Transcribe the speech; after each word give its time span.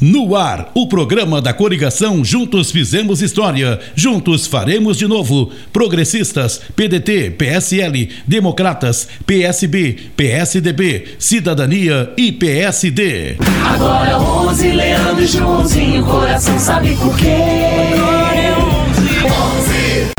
No 0.00 0.36
ar, 0.36 0.70
o 0.74 0.86
programa 0.86 1.42
da 1.42 1.52
coligação 1.52 2.24
Juntos 2.24 2.70
Fizemos 2.70 3.20
História, 3.20 3.80
Juntos 3.96 4.46
Faremos 4.46 4.96
de 4.96 5.08
Novo. 5.08 5.50
Progressistas, 5.72 6.60
PDT, 6.76 7.30
PSL, 7.32 8.08
Democratas, 8.24 9.08
PSB, 9.26 10.10
PSDB, 10.16 11.16
Cidadania 11.18 12.12
e 12.16 12.30
PSD. 12.30 13.38
Agora 13.64 14.20
11, 14.20 14.70
Leandro 14.70 15.20
e 15.20 15.26
Joãozinho, 15.26 16.04
coração 16.04 16.56
sabe 16.60 16.94
por 16.94 17.16
quê? 17.16 17.34
Agora 17.92 18.36
é 18.36 18.54
11. 18.56 20.12
11. 20.12 20.17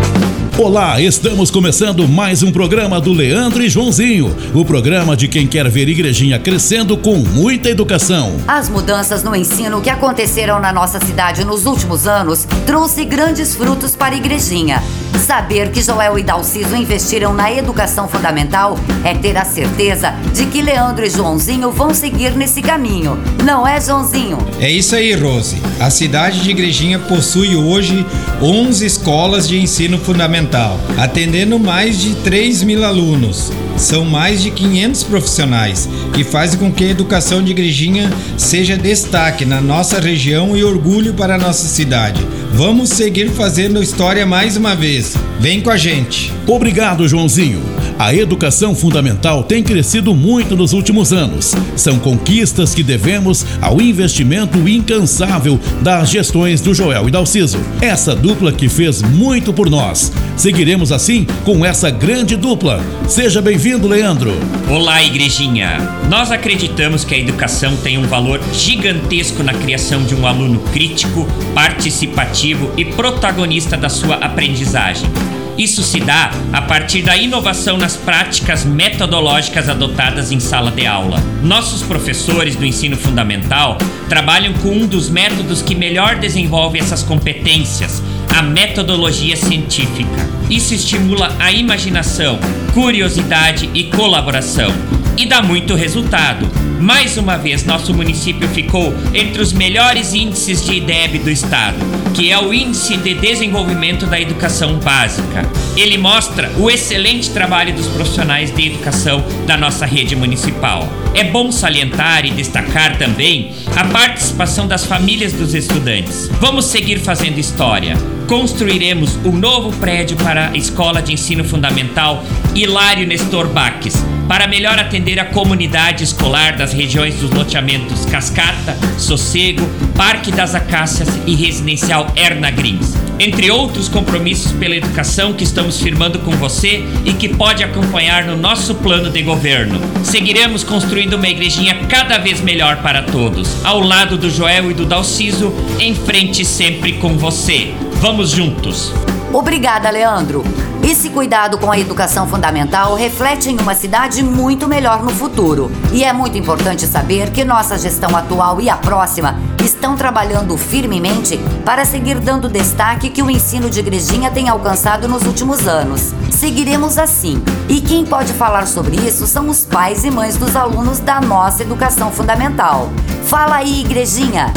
Olá, 0.60 1.00
estamos 1.00 1.50
começando 1.50 2.06
mais 2.06 2.44
um 2.44 2.52
programa 2.52 3.00
do 3.00 3.14
Leandro 3.14 3.64
e 3.64 3.70
Joãozinho, 3.70 4.36
o 4.54 4.66
programa 4.66 5.16
de 5.16 5.30
quem 5.30 5.48
quer 5.48 5.70
ver 5.70 5.88
Igrejinha 5.88 6.38
crescendo 6.38 6.98
com 6.98 7.16
muita 7.16 7.70
educação. 7.70 8.36
As 8.46 8.68
mudanças 8.68 9.24
no 9.24 9.34
ensino 9.34 9.80
que 9.80 9.90
aconteceram 9.90 10.60
na 10.60 10.74
nossa 10.74 11.00
cidade 11.00 11.46
nos 11.46 11.66
últimos 11.66 12.06
anos 12.06 12.46
trouxe 12.66 13.06
grandes 13.06 13.56
frutos 13.56 13.96
para 13.96 14.16
a 14.16 14.18
Igrejinha. 14.18 14.84
Saber 15.26 15.72
que 15.72 15.82
Joel 15.82 16.20
e 16.20 16.24
Dalciso 16.24 16.76
investiram 16.76 17.34
na 17.34 17.52
educação 17.54 18.08
fundamental 18.10 18.78
é 19.04 19.14
ter 19.14 19.38
a 19.38 19.46
certeza 19.46 20.14
de 20.34 20.46
que 20.48 20.62
Leandro 20.62 21.06
e 21.06 21.10
Joãozinho 21.10 21.72
vão 21.72 21.94
seguir 21.94 22.36
nesse 22.36 22.62
caminho. 22.62 23.18
Não 23.46 23.66
é, 23.66 23.80
Joãozinho? 23.80 24.38
É 24.60 24.70
isso 24.70 24.96
aí, 24.96 25.14
Rose. 25.14 25.62
A 25.80 25.90
cidade 25.90 26.42
de 26.42 26.50
Igrejinha 26.50 27.00
possui 27.00 27.56
hoje 27.56 28.06
11 28.42 28.86
escolas 28.86 29.48
de 29.48 29.60
ensino 29.60 29.98
fundamental 30.00 30.49
atendendo 30.98 31.60
mais 31.60 32.00
de 32.00 32.16
3 32.16 32.64
mil 32.64 32.84
alunos. 32.84 33.52
São 33.78 34.04
mais 34.04 34.42
de 34.42 34.52
500 34.52 35.04
profissionais 35.04 35.90
que 36.14 36.24
fazem 36.24 36.60
com 36.60 36.72
que 36.72 36.84
a 36.84 36.90
educação 36.90 37.44
de 37.44 37.52
Igrejinha 37.52 38.10
seja 38.38 38.78
destaque 38.78 39.46
na 39.46 39.62
nossa 39.62 40.00
região 40.00 40.56
e 40.58 40.64
orgulho 40.64 41.14
para 41.14 41.36
a 41.36 41.38
nossa 41.38 41.68
cidade. 41.68 42.26
Vamos 42.52 42.90
seguir 42.90 43.30
fazendo 43.30 43.82
história 43.82 44.26
mais 44.26 44.58
uma 44.58 44.76
vez. 44.76 45.16
Vem 45.40 45.62
com 45.62 45.70
a 45.70 45.78
gente. 45.78 46.34
Obrigado, 46.48 47.08
Joãozinho. 47.08 47.62
A 47.98 48.14
educação 48.14 48.74
fundamental 48.74 49.44
tem 49.44 49.62
crescido 49.62 50.16
muito 50.16 50.56
nos 50.56 50.74
últimos 50.74 51.14
anos. 51.14 51.54
São 51.76 52.00
conquistas 52.00 52.74
que 52.74 52.82
devemos 52.82 53.46
ao 53.62 53.82
investimento 53.82 54.68
incansável 54.68 55.60
das 55.82 56.10
gestões 56.10 56.60
do 56.60 56.74
Joel 56.74 57.08
e 57.08 57.12
Dalciso. 57.12 57.60
Essa 57.82 58.16
dupla 58.16 58.52
que 58.52 58.68
fez 58.68 59.02
muito 59.02 59.54
por 59.54 59.70
nós. 59.70 60.12
Seguiremos 60.36 60.92
assim 60.92 61.28
com 61.44 61.66
essa 61.66 61.90
grande 61.90 62.36
dupla. 62.36 62.82
Seja 63.08 63.42
bem-vindo, 63.42 63.88
Leandro. 63.88 64.34
Olá, 64.70 65.04
igrejinha. 65.04 65.78
Nós 66.10 66.32
acreditamos 66.32 67.04
que 67.04 67.14
a 67.14 67.20
educação 67.20 67.76
tem 67.78 67.98
um 67.98 68.08
valor 68.08 68.40
gigantesco 68.54 69.44
na 69.44 69.54
criação 69.54 70.04
de 70.04 70.16
um 70.16 70.26
aluno 70.26 70.60
crítico, 70.72 71.28
participativo 71.54 72.39
e 72.78 72.86
protagonista 72.86 73.76
da 73.76 73.90
sua 73.90 74.16
aprendizagem. 74.16 75.10
Isso 75.58 75.84
se 75.84 76.00
dá 76.00 76.32
a 76.54 76.62
partir 76.62 77.02
da 77.02 77.18
inovação 77.18 77.78
nas 77.78 77.98
práticas 77.98 78.64
metodológicas 78.64 79.68
adotadas 79.68 80.32
em 80.32 80.40
sala 80.40 80.72
de 80.72 80.86
aula. 80.86 81.22
Nossos 81.44 81.82
professores 81.84 82.56
do 82.56 82.66
ensino 82.66 82.96
fundamental 82.96 83.78
trabalham 84.08 84.54
com 84.54 84.70
um 84.70 84.88
dos 84.88 85.10
métodos 85.10 85.62
que 85.62 85.76
melhor 85.76 86.16
desenvolve 86.16 86.80
essas 86.80 87.04
competências, 87.04 88.02
a 88.34 88.42
metodologia 88.42 89.36
científica. 89.36 90.30
Isso 90.50 90.74
estimula 90.74 91.36
a 91.40 91.52
imaginação, 91.52 92.40
curiosidade 92.74 93.70
e 93.74 93.84
colaboração 93.84 94.74
e 95.20 95.26
dá 95.26 95.42
muito 95.42 95.76
resultado. 95.76 96.50
Mais 96.80 97.18
uma 97.18 97.38
vez, 97.38 97.66
nosso 97.66 97.94
município 97.94 98.48
ficou 98.48 98.94
entre 99.14 99.42
os 99.42 99.52
melhores 99.52 100.14
índices 100.14 100.64
de 100.64 100.76
IDEB 100.76 101.20
do 101.20 101.30
estado, 101.30 101.76
que 102.14 102.32
é 102.32 102.40
o 102.40 102.54
Índice 102.54 102.96
de 102.96 103.16
Desenvolvimento 103.16 104.06
da 104.06 104.18
Educação 104.18 104.80
Básica. 104.80 105.46
Ele 105.76 105.98
mostra 105.98 106.50
o 106.58 106.70
excelente 106.70 107.32
trabalho 107.32 107.74
dos 107.74 107.88
profissionais 107.88 108.50
de 108.56 108.68
educação 108.68 109.22
da 109.46 109.58
nossa 109.58 109.86
rede 109.86 110.16
municipal. 110.16 110.88
É 111.14 111.26
bom 111.26 111.52
salientar 111.52 112.26
e 112.26 112.32
destacar 112.32 112.98
também 112.98 113.52
a 113.76 113.84
participação 113.84 114.68
das 114.68 114.86
famílias 114.86 115.34
dos 115.34 115.54
estudantes. 115.54 116.30
Vamos 116.40 116.64
seguir 116.64 116.98
fazendo 116.98 117.40
história. 117.40 117.98
Construiremos 118.30 119.16
um 119.26 119.32
novo 119.32 119.76
prédio 119.80 120.16
para 120.16 120.52
a 120.52 120.56
Escola 120.56 121.02
de 121.02 121.12
Ensino 121.12 121.44
Fundamental 121.44 122.24
Hilário 122.54 123.08
Nestor 123.08 123.48
Baques 123.48 124.06
para 124.28 124.48
melhor 124.48 124.78
atender 124.78 125.20
a 125.20 125.26
comunidade 125.26 126.04
escolar 126.04 126.56
das 126.56 126.72
regiões 126.72 127.16
dos 127.16 127.32
loteamentos 127.32 128.06
Cascata, 128.06 128.78
Sossego, 129.00 129.68
Parque 129.98 130.32
das 130.32 130.54
Acácias 130.54 131.10
e 131.26 131.34
Residencial 131.34 132.06
Erna 132.16 132.52
Grins. 132.52 132.94
Entre 133.18 133.50
outros 133.50 133.90
compromissos 133.90 134.52
pela 134.52 134.76
educação 134.76 135.34
que 135.34 135.44
estamos 135.44 135.82
firmando 135.82 136.20
com 136.20 136.30
você 136.34 136.84
e 137.04 137.14
que 137.14 137.30
pode 137.30 137.64
acompanhar 137.64 138.26
no 138.26 138.38
nosso 138.38 138.76
plano 138.76 139.10
de 139.10 139.24
governo. 139.24 139.82
Seguiremos 140.04 140.64
construindo 140.64 141.16
uma 141.16 141.28
igrejinha 141.28 141.80
cada 141.90 142.20
vez 142.20 142.42
melhor 142.42 142.78
para 142.84 143.02
todos, 143.02 143.66
ao 143.66 143.80
lado 143.80 144.20
do 144.20 144.30
Joel 144.30 144.70
e 144.70 144.76
do 144.76 144.86
Dalciso, 144.86 145.52
em 145.80 145.96
frente 145.96 146.46
sempre 146.46 146.94
com 146.94 147.18
você. 147.18 147.74
Vamos 148.00 148.30
juntos! 148.30 148.94
Obrigada, 149.34 149.90
Leandro. 149.90 150.42
Esse 150.82 151.10
cuidado 151.10 151.58
com 151.58 151.70
a 151.70 151.78
educação 151.78 152.26
fundamental 152.26 152.96
reflete 152.96 153.50
em 153.50 153.60
uma 153.60 153.76
cidade 153.76 154.24
muito 154.24 154.70
melhor 154.70 155.04
no 155.04 155.10
futuro. 155.10 155.70
E 155.92 156.06
é 156.06 156.14
muito 156.14 156.38
importante 156.38 156.88
saber 156.88 157.30
que 157.32 157.44
nossa 157.44 157.78
gestão 157.78 158.16
atual 158.16 158.62
e 158.62 158.70
a 158.70 158.78
próxima 158.78 159.36
estão 159.62 159.98
trabalhando 159.98 160.56
firmemente 160.58 161.38
para 161.66 161.84
seguir 161.84 162.20
dando 162.20 162.48
destaque 162.48 163.10
que 163.10 163.22
o 163.22 163.30
ensino 163.30 163.70
de 163.70 163.82
igrejinha 163.82 164.32
tem 164.32 164.48
alcançado 164.48 165.06
nos 165.06 165.24
últimos 165.24 165.68
anos. 165.68 166.14
Seguiremos 166.32 166.98
assim. 166.98 167.44
E 167.68 167.82
quem 167.82 168.06
pode 168.06 168.32
falar 168.32 168.66
sobre 168.66 168.96
isso 168.96 169.28
são 169.28 169.50
os 169.50 169.66
pais 169.66 170.06
e 170.06 170.10
mães 170.10 170.38
dos 170.38 170.56
alunos 170.56 171.00
da 171.00 171.20
nossa 171.20 171.64
educação 171.64 172.10
fundamental. 172.12 172.90
Fala 173.26 173.58
aí, 173.58 173.82
igrejinha! 173.82 174.54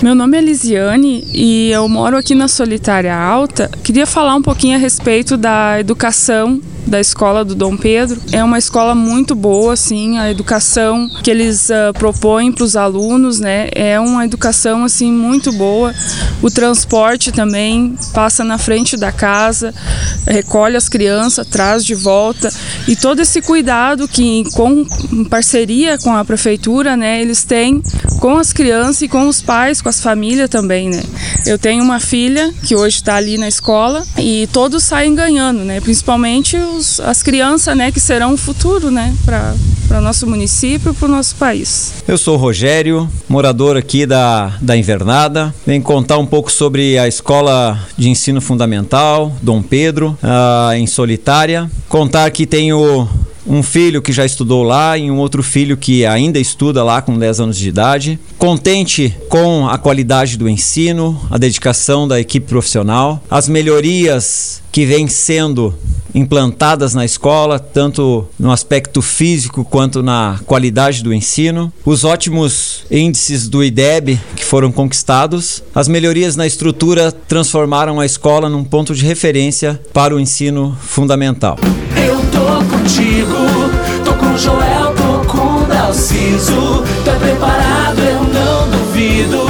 Meu 0.00 0.14
nome 0.14 0.38
é 0.38 0.40
Lisiane 0.40 1.26
e 1.34 1.72
eu 1.72 1.88
moro 1.88 2.16
aqui 2.16 2.32
na 2.32 2.46
Solitária 2.46 3.16
Alta. 3.16 3.68
Queria 3.82 4.06
falar 4.06 4.36
um 4.36 4.42
pouquinho 4.42 4.76
a 4.76 4.78
respeito 4.78 5.36
da 5.36 5.80
educação 5.80 6.60
da 6.88 7.00
escola 7.00 7.44
do 7.44 7.54
Dom 7.54 7.76
Pedro. 7.76 8.20
É 8.32 8.42
uma 8.42 8.58
escola 8.58 8.94
muito 8.94 9.34
boa, 9.34 9.74
assim, 9.74 10.16
a 10.18 10.30
educação 10.30 11.08
que 11.22 11.30
eles 11.30 11.68
uh, 11.68 11.92
propõem 11.92 12.50
para 12.50 12.64
os 12.64 12.76
alunos, 12.76 13.38
né? 13.38 13.68
É 13.74 14.00
uma 14.00 14.24
educação 14.24 14.84
assim 14.84 15.12
muito 15.12 15.52
boa. 15.52 15.94
O 16.40 16.50
transporte 16.50 17.30
também 17.30 17.96
passa 18.14 18.42
na 18.42 18.56
frente 18.56 18.96
da 18.96 19.12
casa, 19.12 19.74
recolhe 20.26 20.76
as 20.76 20.88
crianças, 20.88 21.46
traz 21.46 21.84
de 21.84 21.94
volta 21.94 22.48
e 22.86 22.96
todo 22.96 23.20
esse 23.20 23.42
cuidado 23.42 24.08
que 24.08 24.44
com 24.52 24.84
parceria 25.28 25.98
com 25.98 26.14
a 26.14 26.24
prefeitura, 26.24 26.96
né, 26.96 27.20
eles 27.20 27.44
têm 27.44 27.82
com 28.18 28.36
as 28.36 28.52
crianças 28.52 29.02
e 29.02 29.08
com 29.08 29.28
os 29.28 29.40
pais, 29.40 29.80
com 29.80 29.88
as 29.88 30.00
famílias 30.00 30.48
também, 30.48 30.90
né? 30.90 31.02
Eu 31.46 31.58
tenho 31.58 31.82
uma 31.82 32.00
filha 32.00 32.52
que 32.64 32.74
hoje 32.74 32.96
está 32.96 33.16
ali 33.16 33.38
na 33.38 33.48
escola 33.48 34.04
e 34.18 34.48
todos 34.52 34.82
saem 34.82 35.14
ganhando, 35.14 35.64
né? 35.64 35.80
Principalmente 35.80 36.56
os, 36.56 37.00
as 37.00 37.22
crianças, 37.22 37.76
né, 37.76 37.90
que 37.90 38.00
serão 38.00 38.34
o 38.34 38.36
futuro, 38.36 38.90
né, 38.90 39.14
para 39.24 39.54
para 39.88 40.02
nosso 40.02 40.26
município 40.26 40.92
para 40.92 41.08
o 41.08 41.10
nosso 41.10 41.34
país. 41.36 41.94
Eu 42.06 42.18
sou 42.18 42.34
o 42.34 42.36
Rogério, 42.36 43.08
morador 43.26 43.74
aqui 43.74 44.04
da, 44.04 44.52
da 44.60 44.76
Invernada. 44.76 45.52
Venho 45.66 45.82
contar 45.82 46.18
um 46.18 46.26
pouco 46.26 46.52
sobre 46.52 46.98
a 46.98 47.08
Escola 47.08 47.80
de 47.96 48.10
Ensino 48.10 48.40
Fundamental, 48.40 49.32
Dom 49.40 49.62
Pedro, 49.62 50.16
uh, 50.22 50.74
em 50.74 50.86
Solitária. 50.86 51.70
Contar 51.88 52.30
que 52.30 52.46
tenho 52.46 53.08
um 53.48 53.62
filho 53.62 54.02
que 54.02 54.12
já 54.12 54.26
estudou 54.26 54.62
lá 54.62 54.96
e 54.98 55.10
um 55.10 55.16
outro 55.16 55.42
filho 55.42 55.76
que 55.76 56.04
ainda 56.04 56.38
estuda 56.38 56.84
lá 56.84 57.00
com 57.00 57.18
10 57.18 57.40
anos 57.40 57.56
de 57.56 57.68
idade. 57.68 58.18
Contente 58.36 59.14
com 59.28 59.66
a 59.66 59.78
qualidade 59.78 60.36
do 60.36 60.48
ensino, 60.48 61.20
a 61.30 61.38
dedicação 61.38 62.06
da 62.06 62.20
equipe 62.20 62.46
profissional, 62.46 63.22
as 63.30 63.48
melhorias 63.48 64.62
que 64.70 64.84
vêm 64.84 65.08
sendo 65.08 65.74
implantadas 66.14 66.94
na 66.94 67.04
escola, 67.04 67.58
tanto 67.58 68.28
no 68.38 68.52
aspecto 68.52 69.00
físico 69.00 69.64
quanto 69.64 70.02
na 70.02 70.40
qualidade 70.46 71.02
do 71.02 71.12
ensino, 71.12 71.72
os 71.84 72.04
ótimos 72.04 72.84
índices 72.90 73.48
do 73.48 73.64
IDEB 73.64 74.20
que 74.36 74.44
foram 74.44 74.70
conquistados, 74.70 75.62
as 75.74 75.88
melhorias 75.88 76.36
na 76.36 76.46
estrutura 76.46 77.10
transformaram 77.10 77.98
a 77.98 78.06
escola 78.06 78.48
num 78.48 78.64
ponto 78.64 78.94
de 78.94 79.04
referência 79.04 79.80
para 79.92 80.14
o 80.14 80.20
ensino 80.20 80.76
fundamental. 80.80 81.58
Eu 82.08 82.16
tô 82.30 82.64
contigo, 82.74 83.36
tô 84.02 84.14
com 84.14 84.34
Joel, 84.34 84.94
tô 84.94 85.30
com 85.30 85.68
Dalciso, 85.68 86.82
tô 87.04 87.12
preparado, 87.20 87.98
eu 87.98 88.22
não 88.22 88.70
duvido, 88.70 89.44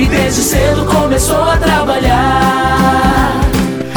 e 0.00 0.06
desde 0.06 0.42
cedo 0.42 0.84
começou 0.84 1.48
a 1.48 1.56
trabalhar. 1.58 2.81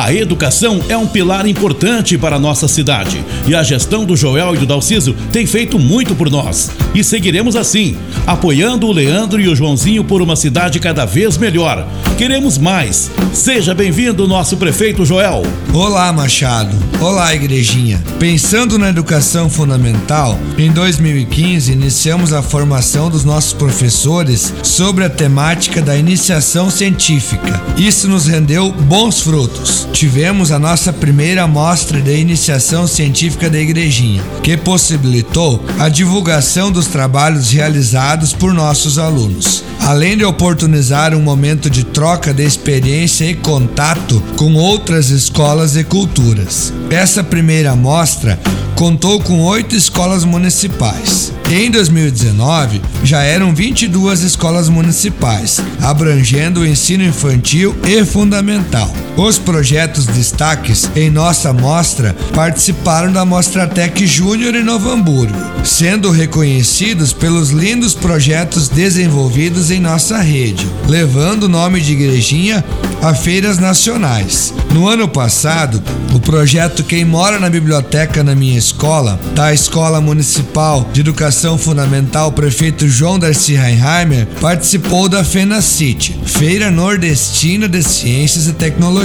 A 0.05 0.13
educação 0.13 0.81
é 0.87 0.95
um 0.95 1.07
pilar 1.07 1.47
importante 1.47 2.15
para 2.15 2.35
a 2.35 2.39
nossa 2.39 2.67
cidade 2.67 3.25
e 3.47 3.55
a 3.55 3.63
gestão 3.63 4.05
do 4.05 4.15
Joel 4.15 4.53
e 4.53 4.59
do 4.59 4.65
Dalciso 4.67 5.15
tem 5.31 5.47
feito 5.47 5.79
muito 5.79 6.13
por 6.13 6.29
nós. 6.29 6.69
E 6.93 7.03
seguiremos 7.03 7.55
assim, 7.55 7.97
apoiando 8.27 8.85
o 8.85 8.91
Leandro 8.91 9.41
e 9.41 9.47
o 9.47 9.55
Joãozinho 9.55 10.03
por 10.03 10.21
uma 10.21 10.35
cidade 10.35 10.79
cada 10.79 11.05
vez 11.05 11.39
melhor. 11.39 11.87
Queremos 12.19 12.59
mais. 12.59 13.09
Seja 13.33 13.73
bem-vindo, 13.73 14.27
nosso 14.27 14.57
prefeito 14.57 15.03
Joel. 15.03 15.41
Olá, 15.73 16.13
Machado. 16.13 16.77
Olá, 17.01 17.33
igrejinha. 17.33 18.01
Pensando 18.19 18.77
na 18.77 18.89
educação 18.89 19.49
fundamental, 19.49 20.39
em 20.55 20.71
2015 20.71 21.71
iniciamos 21.71 22.31
a 22.31 22.43
formação 22.43 23.09
dos 23.09 23.25
nossos 23.25 23.53
professores 23.53 24.53
sobre 24.61 25.03
a 25.03 25.09
temática 25.09 25.81
da 25.81 25.97
iniciação 25.97 26.69
científica. 26.69 27.59
Isso 27.75 28.07
nos 28.07 28.27
rendeu 28.27 28.71
bons 28.71 29.19
frutos 29.19 29.87
tivemos 29.95 30.51
a 30.51 30.59
nossa 30.59 30.91
primeira 30.91 31.47
mostra 31.47 32.01
de 32.01 32.13
iniciação 32.17 32.85
científica 32.85 33.49
da 33.49 33.57
Igrejinha, 33.57 34.21
que 34.43 34.57
possibilitou 34.57 35.63
a 35.79 35.87
divulgação 35.87 36.69
dos 36.69 36.87
trabalhos 36.87 37.49
realizados 37.49 38.33
por 38.33 38.53
nossos 38.53 38.99
alunos, 38.99 39.63
além 39.79 40.17
de 40.17 40.25
oportunizar 40.25 41.15
um 41.15 41.21
momento 41.21 41.69
de 41.69 41.85
troca 41.85 42.33
de 42.33 42.43
experiência 42.43 43.23
e 43.23 43.35
contato 43.35 44.21
com 44.35 44.55
outras 44.55 45.11
escolas 45.11 45.77
e 45.77 45.83
culturas. 45.85 46.73
Essa 46.89 47.23
primeira 47.23 47.73
mostra 47.73 48.37
contou 48.75 49.21
com 49.21 49.43
oito 49.43 49.77
escolas 49.77 50.25
municipais. 50.25 51.31
Em 51.49 51.71
2019, 51.71 52.81
já 53.01 53.23
eram 53.23 53.55
22 53.55 54.23
escolas 54.23 54.67
municipais, 54.67 55.61
abrangendo 55.81 56.59
o 56.59 56.67
ensino 56.67 57.03
infantil 57.05 57.73
e 57.85 58.03
fundamental. 58.03 58.93
Os 59.17 59.39
projetos 59.39 60.05
destaques 60.05 60.89
em 60.93 61.09
nossa 61.09 61.53
mostra 61.53 62.13
participaram 62.33 63.13
da 63.13 63.23
Mostratec 63.23 64.05
Júnior 64.05 64.53
em 64.55 64.63
Novo 64.63 64.91
Hamburgo, 64.91 65.37
sendo 65.63 66.11
reconhecidos 66.11 67.13
pelos 67.13 67.49
lindos 67.49 67.93
projetos 67.93 68.67
desenvolvidos 68.67 69.71
em 69.71 69.79
nossa 69.79 70.17
rede, 70.17 70.67
levando 70.89 71.43
o 71.43 71.49
nome 71.49 71.79
de 71.79 71.93
Igrejinha 71.93 72.63
a 73.01 73.13
feiras 73.13 73.57
nacionais. 73.57 74.53
No 74.73 74.89
ano 74.89 75.07
passado, 75.07 75.81
o 76.13 76.19
projeto 76.19 76.83
Quem 76.83 77.05
Mora 77.05 77.39
na 77.39 77.49
Biblioteca 77.49 78.21
na 78.21 78.35
Minha 78.35 78.57
Escola, 78.57 79.17
da 79.33 79.53
Escola 79.53 80.01
Municipal 80.01 80.89
de 80.91 80.99
Educação 80.99 81.57
Fundamental 81.57 82.33
Prefeito 82.33 82.87
João 82.89 83.17
Darcy 83.17 83.53
Reinheimer, 83.53 84.27
participou 84.41 85.07
da 85.07 85.23
FENACIT, 85.23 86.19
Feira 86.25 86.69
Nordestina 86.69 87.69
de 87.69 87.81
Ciências 87.81 88.47
e 88.47 88.53
Tecnologia, 88.53 89.04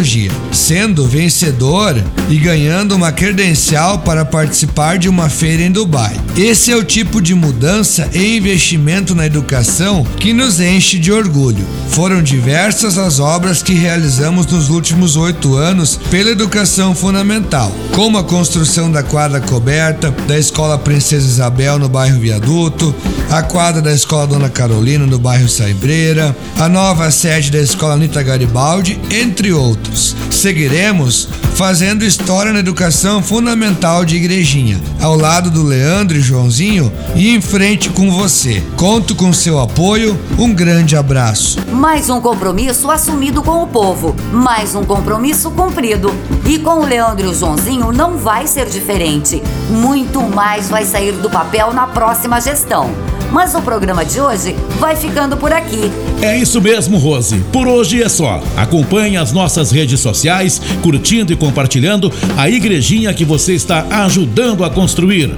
sendo 0.52 1.06
vencedor 1.06 2.02
e 2.28 2.36
ganhando 2.36 2.94
uma 2.94 3.12
credencial 3.12 3.98
para 3.98 4.24
participar 4.24 4.98
de 4.98 5.08
uma 5.08 5.28
feira 5.28 5.62
em 5.62 5.70
Dubai. 5.70 6.14
Esse 6.36 6.72
é 6.72 6.76
o 6.76 6.84
tipo 6.84 7.20
de 7.20 7.34
mudança 7.34 8.08
e 8.14 8.36
investimento 8.36 9.14
na 9.14 9.26
educação 9.26 10.06
que 10.18 10.32
nos 10.32 10.58
enche 10.60 10.98
de 10.98 11.12
orgulho. 11.12 11.64
Foram 11.90 12.22
diversas 12.22 12.96
as 12.96 13.18
obras 13.18 13.62
que 13.62 13.74
realizamos 13.74 14.46
nos 14.46 14.70
últimos 14.70 15.16
oito 15.16 15.56
anos 15.56 15.98
pela 16.10 16.30
educação 16.30 16.94
fundamental, 16.94 17.70
como 17.92 18.16
a 18.16 18.24
construção 18.24 18.90
da 18.90 19.02
quadra 19.02 19.40
coberta 19.40 20.10
da 20.26 20.38
Escola 20.38 20.78
Princesa 20.78 21.26
Isabel 21.26 21.78
no 21.78 21.88
bairro 21.88 22.20
Viaduto, 22.20 22.94
a 23.30 23.42
quadra 23.42 23.82
da 23.82 23.92
Escola 23.92 24.26
Dona 24.26 24.48
Carolina 24.48 25.04
no 25.04 25.18
bairro 25.18 25.48
Saibreira, 25.48 26.34
a 26.58 26.68
nova 26.68 27.10
sede 27.10 27.50
da 27.50 27.60
Escola 27.60 27.94
Anita 27.94 28.22
Garibaldi, 28.22 28.98
entre 29.10 29.52
outros. 29.52 29.89
Seguiremos 29.96 31.28
fazendo 31.54 32.04
história 32.04 32.52
na 32.52 32.60
educação 32.60 33.22
fundamental 33.22 34.04
de 34.04 34.16
Igrejinha, 34.16 34.80
ao 35.00 35.16
lado 35.16 35.50
do 35.50 35.62
Leandro 35.62 36.16
e 36.16 36.20
Joãozinho 36.20 36.90
e 37.14 37.28
em 37.28 37.40
frente 37.40 37.90
com 37.90 38.10
você. 38.10 38.62
Conto 38.76 39.14
com 39.14 39.32
seu 39.32 39.58
apoio, 39.58 40.18
um 40.38 40.52
grande 40.54 40.96
abraço. 40.96 41.58
Mais 41.72 42.08
um 42.08 42.20
compromisso 42.20 42.90
assumido 42.90 43.42
com 43.42 43.62
o 43.62 43.66
povo, 43.66 44.16
mais 44.32 44.74
um 44.74 44.84
compromisso 44.84 45.50
cumprido. 45.50 46.14
E 46.50 46.58
com 46.58 46.80
o 46.80 46.84
Leandro 46.84 47.32
Joãozinho 47.32 47.92
não 47.92 48.16
vai 48.16 48.44
ser 48.48 48.68
diferente. 48.68 49.40
Muito 49.68 50.20
mais 50.20 50.68
vai 50.68 50.84
sair 50.84 51.12
do 51.12 51.30
papel 51.30 51.72
na 51.72 51.86
próxima 51.86 52.40
gestão. 52.40 52.90
Mas 53.30 53.54
o 53.54 53.62
programa 53.62 54.04
de 54.04 54.20
hoje 54.20 54.56
vai 54.80 54.96
ficando 54.96 55.36
por 55.36 55.52
aqui. 55.52 55.92
É 56.20 56.36
isso 56.36 56.60
mesmo, 56.60 56.98
Rose. 56.98 57.38
Por 57.52 57.68
hoje 57.68 58.02
é 58.02 58.08
só. 58.08 58.42
Acompanhe 58.56 59.16
as 59.16 59.30
nossas 59.30 59.70
redes 59.70 60.00
sociais, 60.00 60.60
curtindo 60.82 61.32
e 61.32 61.36
compartilhando 61.36 62.12
a 62.36 62.50
igrejinha 62.50 63.14
que 63.14 63.24
você 63.24 63.54
está 63.54 63.86
ajudando 64.04 64.64
a 64.64 64.70
construir. 64.70 65.32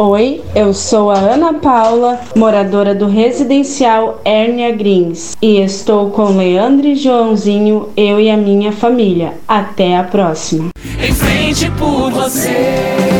Oi, 0.00 0.42
eu 0.54 0.72
sou 0.72 1.10
a 1.10 1.18
Ana 1.18 1.54
Paula, 1.54 2.20
moradora 2.36 2.94
do 2.94 3.08
residencial 3.08 4.20
Hérnia 4.24 4.70
Greens, 4.70 5.36
e 5.42 5.60
estou 5.60 6.10
com 6.10 6.36
Leandro 6.36 6.86
e 6.86 6.94
Joãozinho, 6.94 7.88
eu 7.96 8.20
e 8.20 8.30
a 8.30 8.36
minha 8.36 8.70
família. 8.70 9.34
Até 9.48 9.96
a 9.96 10.04
próxima. 10.04 10.68
Em 11.02 11.12
frente 11.12 11.68
por 11.72 12.12
você. 12.12 13.17